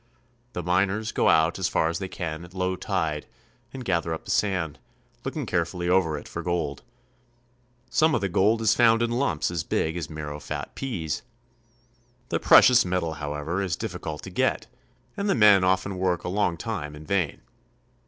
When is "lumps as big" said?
9.11-9.95